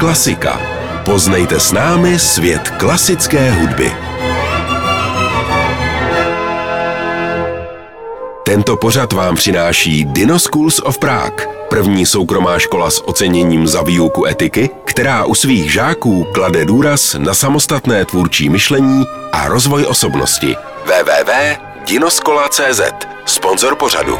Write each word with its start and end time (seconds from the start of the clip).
Klasika. 0.00 0.60
Poznejte 1.04 1.60
s 1.60 1.72
námi 1.72 2.18
svět 2.18 2.70
klasické 2.70 3.50
hudby. 3.50 3.92
Tento 8.44 8.76
pořad 8.76 9.12
vám 9.12 9.36
přináší 9.36 10.04
Dino 10.04 10.38
Schools 10.38 10.80
of 10.84 10.98
Prague, 10.98 11.46
první 11.68 12.06
soukromá 12.06 12.58
škola 12.58 12.90
s 12.90 13.08
oceněním 13.08 13.66
za 13.66 13.82
výuku 13.82 14.26
etiky, 14.26 14.70
která 14.84 15.24
u 15.24 15.34
svých 15.34 15.72
žáků 15.72 16.26
klade 16.34 16.64
důraz 16.64 17.14
na 17.18 17.34
samostatné 17.34 18.04
tvůrčí 18.04 18.48
myšlení 18.48 19.04
a 19.32 19.48
rozvoj 19.48 19.84
osobnosti. 19.84 20.56
www.dinoskola.cz 20.84 22.80
Sponzor 23.26 23.76
pořadu. 23.76 24.18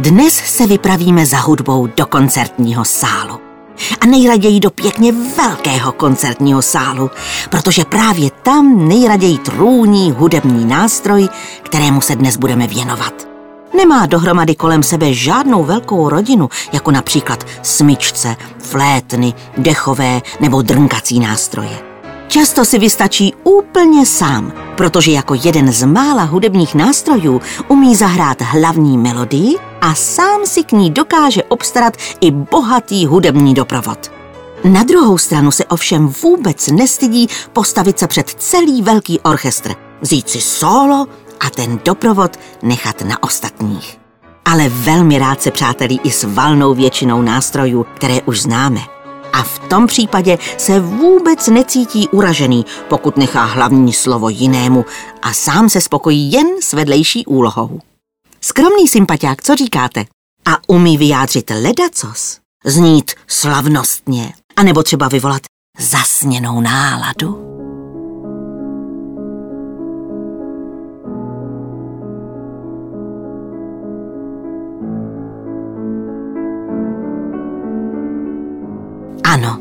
Dnes 0.00 0.34
se 0.34 0.66
vypravíme 0.66 1.26
za 1.26 1.38
hudbou 1.38 1.86
do 1.86 2.06
koncertního 2.06 2.84
sálu. 2.84 3.38
A 4.00 4.06
nejraději 4.06 4.60
do 4.60 4.70
pěkně 4.70 5.12
velkého 5.12 5.92
koncertního 5.92 6.62
sálu, 6.62 7.10
protože 7.50 7.84
právě 7.84 8.30
tam 8.42 8.88
nejraději 8.88 9.38
trůní 9.38 10.10
hudební 10.10 10.64
nástroj, 10.64 11.28
kterému 11.62 12.00
se 12.00 12.16
dnes 12.16 12.36
budeme 12.36 12.66
věnovat. 12.66 13.12
Nemá 13.76 14.06
dohromady 14.06 14.54
kolem 14.54 14.82
sebe 14.82 15.14
žádnou 15.14 15.64
velkou 15.64 16.08
rodinu, 16.08 16.48
jako 16.72 16.90
například 16.90 17.44
smyčce, 17.62 18.36
flétny, 18.58 19.34
dechové 19.58 20.22
nebo 20.40 20.62
drnkací 20.62 21.20
nástroje. 21.20 21.78
Často 22.28 22.64
si 22.64 22.78
vystačí 22.78 23.34
úplně 23.44 24.06
sám, 24.06 24.52
protože 24.76 25.12
jako 25.12 25.34
jeden 25.34 25.72
z 25.72 25.84
mála 25.84 26.22
hudebních 26.22 26.74
nástrojů 26.74 27.40
umí 27.68 27.96
zahrát 27.96 28.42
hlavní 28.42 28.98
melodii 28.98 29.69
a 29.80 29.94
sám 29.94 30.46
si 30.46 30.64
k 30.64 30.72
ní 30.72 30.90
dokáže 30.90 31.42
obstarat 31.42 31.96
i 32.20 32.30
bohatý 32.30 33.06
hudební 33.06 33.54
doprovod. 33.54 34.12
Na 34.64 34.82
druhou 34.82 35.18
stranu 35.18 35.50
se 35.50 35.64
ovšem 35.64 36.08
vůbec 36.22 36.68
nestydí 36.68 37.28
postavit 37.52 37.98
se 37.98 38.06
před 38.06 38.28
celý 38.28 38.82
velký 38.82 39.20
orchestr, 39.20 39.74
vzít 40.00 40.28
si 40.28 40.40
solo 40.40 41.06
a 41.40 41.50
ten 41.50 41.80
doprovod 41.84 42.36
nechat 42.62 43.02
na 43.02 43.22
ostatních. 43.22 44.00
Ale 44.44 44.68
velmi 44.68 45.18
rád 45.18 45.42
se 45.42 45.50
přátelí 45.50 46.00
i 46.04 46.10
s 46.10 46.24
valnou 46.24 46.74
většinou 46.74 47.22
nástrojů, 47.22 47.86
které 47.94 48.22
už 48.22 48.42
známe. 48.42 48.80
A 49.32 49.42
v 49.42 49.58
tom 49.58 49.86
případě 49.86 50.38
se 50.56 50.80
vůbec 50.80 51.48
necítí 51.48 52.08
uražený, 52.08 52.66
pokud 52.88 53.16
nechá 53.16 53.44
hlavní 53.44 53.92
slovo 53.92 54.28
jinému 54.28 54.84
a 55.22 55.32
sám 55.32 55.68
se 55.68 55.80
spokojí 55.80 56.32
jen 56.32 56.46
s 56.60 56.72
vedlejší 56.72 57.26
úlohou. 57.26 57.80
Skromný 58.40 58.88
sympatiák, 58.88 59.42
co 59.42 59.54
říkáte? 59.54 60.04
A 60.44 60.50
umí 60.66 60.98
vyjádřit 60.98 61.50
ledacos, 61.50 62.38
znít 62.64 63.10
slavnostně, 63.26 64.32
anebo 64.56 64.82
třeba 64.82 65.08
vyvolat 65.08 65.42
zasněnou 65.78 66.60
náladu. 66.60 67.46
Ano, 79.24 79.58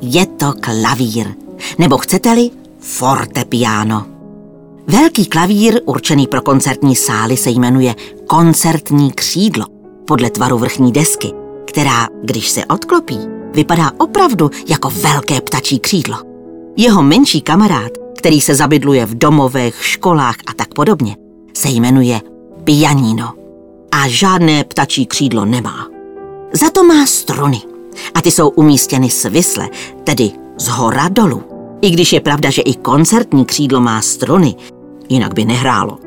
je 0.00 0.26
to 0.26 0.52
klavír, 0.60 1.34
nebo 1.78 1.98
chcete-li 1.98 2.50
fortepiano. 2.80 4.11
Velký 4.86 5.26
klavír, 5.26 5.80
určený 5.84 6.26
pro 6.26 6.42
koncertní 6.42 6.96
sály, 6.96 7.36
se 7.36 7.50
jmenuje 7.50 7.94
koncertní 8.26 9.12
křídlo, 9.12 9.64
podle 10.06 10.30
tvaru 10.30 10.58
vrchní 10.58 10.92
desky, 10.92 11.32
která, 11.64 12.08
když 12.22 12.50
se 12.50 12.64
odklopí, 12.64 13.18
vypadá 13.54 13.92
opravdu 13.98 14.50
jako 14.68 14.90
velké 14.90 15.40
ptačí 15.40 15.78
křídlo. 15.78 16.16
Jeho 16.76 17.02
menší 17.02 17.40
kamarád, 17.40 17.92
který 18.18 18.40
se 18.40 18.54
zabydluje 18.54 19.06
v 19.06 19.18
domovech, 19.18 19.84
školách 19.84 20.36
a 20.46 20.54
tak 20.54 20.74
podobně, 20.74 21.16
se 21.54 21.68
jmenuje 21.68 22.20
pianino 22.64 23.32
a 23.92 24.08
žádné 24.08 24.64
ptačí 24.64 25.06
křídlo 25.06 25.44
nemá. 25.44 25.88
Za 26.52 26.70
to 26.70 26.84
má 26.84 27.06
struny 27.06 27.62
a 28.14 28.22
ty 28.22 28.30
jsou 28.30 28.48
umístěny 28.48 29.10
svisle, 29.10 29.68
tedy 30.04 30.30
z 30.58 30.68
hora 30.68 31.08
dolů. 31.08 31.51
I 31.82 31.90
když 31.90 32.12
je 32.12 32.20
pravda, 32.20 32.50
že 32.50 32.62
i 32.62 32.74
koncertní 32.74 33.44
křídlo 33.44 33.80
má 33.80 34.02
struny, 34.02 34.54
jinak 35.08 35.34
by 35.34 35.44
nehrálo. 35.44 35.98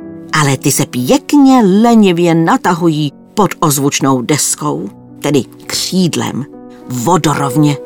Ale 0.42 0.58
ty 0.58 0.72
se 0.72 0.86
pěkně 0.86 1.62
lenivě 1.82 2.36
natahují 2.36 3.12
pod 3.34 3.50
ozvučnou 3.60 4.22
deskou, 4.22 4.90
tedy 5.20 5.44
křídlem, 5.68 6.46
vodorovně, 6.90 7.78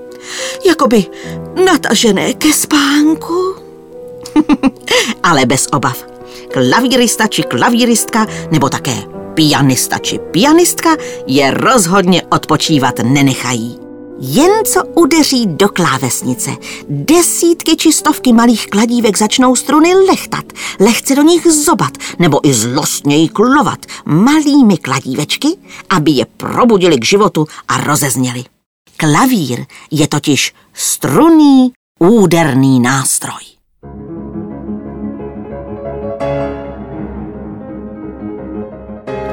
jakoby 0.68 1.06
natažené 1.66 2.34
ke 2.34 2.54
spánku. 2.54 3.56
Ale 5.24 5.46
bez 5.46 5.68
obav. 5.74 6.06
Klavírista 6.54 7.28
či 7.28 7.44
klavíristka, 7.44 8.28
nebo 8.52 8.70
také 8.70 8.96
pianista 9.34 9.98
či 9.98 10.20
pianistka 10.32 10.90
je 11.28 11.52
rozhodně 11.52 12.22
odpočívat 12.32 13.00
nenechají. 13.04 13.89
Jen 14.22 14.52
co 14.66 14.86
udeří 14.86 15.46
do 15.46 15.70
klávesnice, 15.70 16.52
desítky 16.90 17.76
či 17.76 17.92
stovky 17.92 18.34
malých 18.34 18.68
kladívek 18.68 19.18
začnou 19.18 19.56
struny 19.56 19.94
lechtat, 19.94 20.46
lehce 20.80 21.16
do 21.16 21.22
nich 21.22 21.48
zobat 21.48 21.92
nebo 22.20 22.48
i 22.48 22.54
zlostněji 22.54 23.30
klovat 23.30 23.80
malými 24.06 24.78
kladívečky, 24.78 25.48
aby 25.90 26.12
je 26.12 26.26
probudili 26.26 26.98
k 26.98 27.06
životu 27.06 27.46
a 27.68 27.78
rozezněli. 27.78 28.44
Klavír 28.98 29.66
je 29.92 30.08
totiž 30.08 30.54
struný 30.74 31.72
úderný 32.00 32.80
nástroj. 32.80 33.44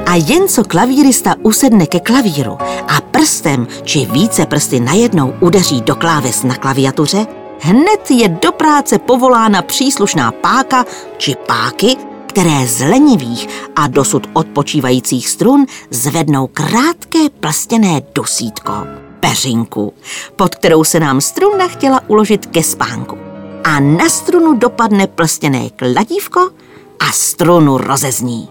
A 0.05 0.15
jen 0.15 0.47
co 0.47 0.63
klavírista 0.63 1.35
usedne 1.43 1.87
ke 1.87 1.99
klavíru 1.99 2.57
a 2.87 3.01
prstem 3.17 3.67
či 3.83 4.05
více 4.05 4.45
prsty 4.45 4.79
najednou 4.79 5.33
udeří 5.39 5.81
do 5.81 5.95
kláves 5.95 6.43
na 6.43 6.55
klaviatuře, 6.55 7.27
hned 7.59 8.11
je 8.11 8.27
do 8.29 8.51
práce 8.51 8.99
povolána 8.99 9.61
příslušná 9.61 10.31
páka 10.31 10.85
či 11.17 11.35
páky, 11.47 11.95
které 12.27 12.67
z 12.67 12.79
lenivých 12.81 13.47
a 13.75 13.87
dosud 13.87 14.29
odpočívajících 14.33 15.29
strun 15.29 15.65
zvednou 15.89 16.47
krátké 16.47 17.19
plastěné 17.39 18.01
dosítko, 18.15 18.73
peřinku, 19.19 19.93
pod 20.35 20.55
kterou 20.55 20.83
se 20.83 20.99
nám 20.99 21.21
struna 21.21 21.67
chtěla 21.67 22.01
uložit 22.07 22.45
ke 22.45 22.63
spánku. 22.63 23.17
A 23.63 23.79
na 23.79 24.09
strunu 24.09 24.53
dopadne 24.53 25.07
plastěné 25.07 25.69
kladívko 25.69 26.49
a 26.99 27.11
strunu 27.11 27.77
rozezní. 27.77 28.49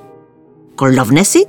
Klovne 0.76 1.24
si, 1.24 1.46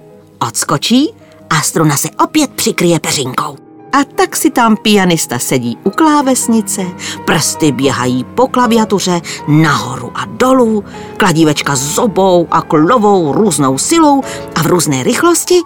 odskočí 0.47 1.13
a 1.50 1.62
struna 1.62 1.97
se 1.97 2.09
opět 2.24 2.52
přikryje 2.52 3.00
peřinkou. 3.00 3.58
A 3.91 4.03
tak 4.03 4.35
si 4.35 4.50
tam 4.50 4.78
pianista 4.78 5.40
sedí 5.40 5.78
u 5.84 5.90
klávesnice, 5.90 6.85
prsty 7.25 7.72
běhají 7.72 8.24
po 8.24 8.47
klaviatuře 8.47 9.22
nahoru 9.47 10.12
a 10.16 10.25
dolů, 10.25 10.84
kladívečka 11.18 11.75
zobou 11.75 12.47
a 12.52 12.62
klovou 12.62 13.34
různou 13.34 13.78
silou 13.78 14.24
a 14.56 14.63
v 14.63 14.66
různé 14.66 15.03
rychlosti 15.03 15.59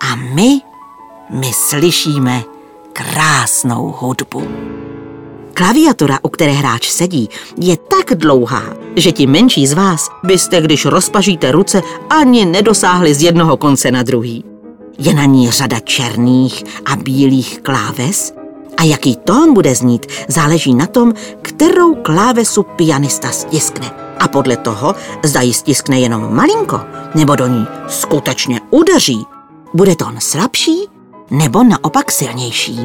a 0.00 0.14
my, 0.16 0.60
my 1.30 1.52
slyšíme 1.52 2.42
krásnou 2.92 3.94
hudbu. 3.98 4.48
Klaviatura, 5.54 6.18
u 6.22 6.28
které 6.28 6.52
hráč 6.52 6.88
sedí, 6.88 7.28
je 7.60 7.76
tak 7.76 8.18
dlouhá, 8.18 8.62
že 8.96 9.12
ti 9.12 9.26
menší 9.26 9.66
z 9.66 9.72
vás 9.72 10.10
byste, 10.24 10.60
když 10.60 10.84
rozpažíte 10.84 11.52
ruce, 11.52 11.82
ani 12.10 12.44
nedosáhli 12.44 13.14
z 13.14 13.22
jednoho 13.22 13.56
konce 13.56 13.90
na 13.90 14.02
druhý. 14.02 14.53
Je 14.98 15.14
na 15.14 15.24
ní 15.24 15.50
řada 15.50 15.80
černých 15.80 16.64
a 16.84 16.96
bílých 16.96 17.60
kláves 17.60 18.32
a 18.76 18.82
jaký 18.84 19.16
tón 19.16 19.54
bude 19.54 19.74
znít, 19.74 20.06
záleží 20.28 20.74
na 20.74 20.86
tom, 20.86 21.12
kterou 21.42 21.94
klávesu 21.94 22.62
pianista 22.62 23.30
stiskne. 23.30 23.90
A 24.20 24.28
podle 24.28 24.56
toho, 24.56 24.94
zda 25.22 25.40
ji 25.40 25.54
stiskne 25.54 26.00
jenom 26.00 26.34
malinko, 26.34 26.80
nebo 27.14 27.36
do 27.36 27.46
ní 27.46 27.66
skutečně 27.88 28.60
udeří, 28.70 29.26
bude 29.74 29.96
tón 29.96 30.16
slabší 30.20 30.86
nebo 31.30 31.62
naopak 31.62 32.12
silnější. 32.12 32.80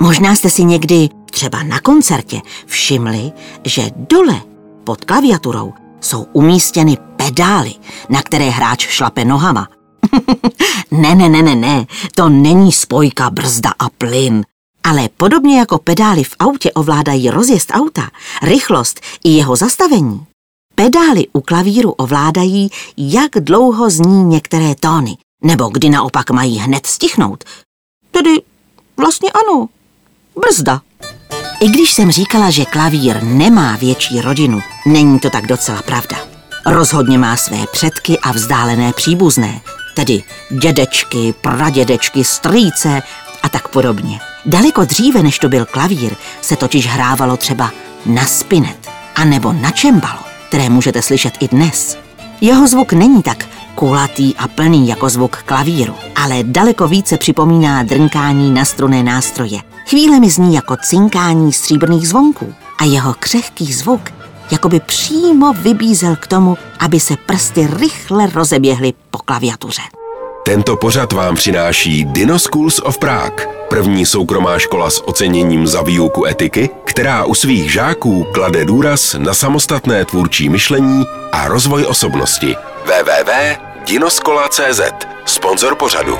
Možná 0.00 0.34
jste 0.34 0.50
si 0.50 0.64
někdy, 0.64 1.08
třeba 1.30 1.62
na 1.62 1.80
koncertě, 1.80 2.40
všimli, 2.66 3.32
že 3.64 3.90
dole 3.96 4.40
pod 4.84 5.04
klaviaturou 5.04 5.72
jsou 6.00 6.26
umístěny 6.32 6.96
pedály, 7.16 7.74
na 8.08 8.22
které 8.22 8.50
hráč 8.50 8.86
šlape 8.88 9.24
nohama. 9.24 9.68
ne, 10.90 11.14
ne, 11.14 11.28
ne, 11.28 11.42
ne, 11.42 11.54
ne, 11.54 11.86
to 12.14 12.28
není 12.28 12.72
spojka 12.72 13.30
brzda 13.30 13.72
a 13.78 13.88
plyn. 13.88 14.44
Ale 14.84 15.08
podobně 15.16 15.58
jako 15.58 15.78
pedály 15.78 16.24
v 16.24 16.36
autě 16.38 16.72
ovládají 16.72 17.30
rozjezd 17.30 17.70
auta, 17.74 18.10
rychlost 18.42 19.00
i 19.24 19.30
jeho 19.30 19.56
zastavení, 19.56 20.26
Pedály 20.80 21.26
u 21.32 21.40
klavíru 21.40 21.90
ovládají, 21.92 22.70
jak 22.96 23.30
dlouho 23.40 23.90
zní 23.90 24.24
některé 24.24 24.74
tóny, 24.74 25.16
nebo 25.44 25.68
kdy 25.68 25.90
naopak 25.90 26.30
mají 26.30 26.58
hned 26.58 26.86
stichnout. 26.86 27.44
Tedy 28.10 28.36
vlastně 28.96 29.30
ano, 29.30 29.68
brzda. 30.40 30.80
I 31.60 31.68
když 31.68 31.92
jsem 31.92 32.10
říkala, 32.10 32.50
že 32.50 32.64
klavír 32.64 33.22
nemá 33.22 33.76
větší 33.76 34.20
rodinu, 34.20 34.60
není 34.86 35.20
to 35.20 35.30
tak 35.30 35.46
docela 35.46 35.82
pravda. 35.82 36.16
Rozhodně 36.66 37.18
má 37.18 37.36
své 37.36 37.66
předky 37.72 38.18
a 38.18 38.32
vzdálené 38.32 38.92
příbuzné, 38.92 39.60
tedy 39.94 40.22
dědečky, 40.50 41.34
pradědečky, 41.40 42.24
strýce 42.24 43.02
a 43.42 43.48
tak 43.48 43.68
podobně. 43.68 44.20
Daleko 44.46 44.84
dříve, 44.84 45.22
než 45.22 45.38
to 45.38 45.48
byl 45.48 45.66
klavír, 45.66 46.14
se 46.40 46.56
totiž 46.56 46.86
hrávalo 46.86 47.36
třeba 47.36 47.70
na 48.06 48.26
spinet, 48.26 48.88
anebo 49.16 49.52
na 49.52 49.70
čembalo, 49.70 50.20
které 50.48 50.68
můžete 50.68 51.02
slyšet 51.02 51.34
i 51.40 51.48
dnes. 51.48 51.98
Jeho 52.40 52.68
zvuk 52.68 52.92
není 52.92 53.22
tak 53.22 53.48
kulatý 53.74 54.34
a 54.36 54.48
plný 54.48 54.88
jako 54.88 55.08
zvuk 55.08 55.36
klavíru, 55.36 55.94
ale 56.16 56.42
daleko 56.42 56.88
více 56.88 57.16
připomíná 57.16 57.82
drnkání 57.82 58.50
na 58.50 58.64
struné 58.64 59.02
nástroje. 59.02 59.58
Chvíle 59.88 60.30
zní 60.30 60.54
jako 60.54 60.76
cinkání 60.76 61.52
stříbrných 61.52 62.08
zvonků 62.08 62.54
a 62.78 62.84
jeho 62.84 63.14
křehký 63.18 63.72
zvuk 63.72 64.00
jakoby 64.52 64.80
přímo 64.80 65.52
vybízel 65.52 66.16
k 66.16 66.26
tomu, 66.26 66.58
aby 66.78 67.00
se 67.00 67.14
prsty 67.26 67.68
rychle 67.78 68.26
rozeběhly 68.34 68.92
po 69.10 69.18
klaviatuře. 69.18 69.82
Tento 70.44 70.76
pořad 70.76 71.12
vám 71.12 71.34
přináší 71.34 72.04
Dino 72.04 72.38
Schools 72.38 72.78
of 72.78 72.98
Prague, 72.98 73.46
první 73.68 74.06
soukromá 74.06 74.58
škola 74.58 74.90
s 74.90 75.08
oceněním 75.08 75.66
za 75.66 75.82
výuku 75.82 76.26
etiky, 76.26 76.70
která 76.84 77.24
u 77.24 77.34
svých 77.34 77.72
žáků 77.72 78.26
klade 78.34 78.64
důraz 78.64 79.16
na 79.18 79.34
samostatné 79.34 80.04
tvůrčí 80.04 80.48
myšlení 80.48 81.04
a 81.32 81.48
rozvoj 81.48 81.84
osobnosti. 81.84 82.56
www.dinoskola.cz 82.84 84.80
Sponzor 85.24 85.74
pořadu. 85.74 86.18